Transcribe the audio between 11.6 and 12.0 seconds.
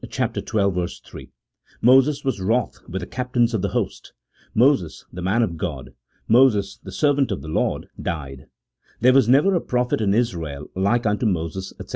&c.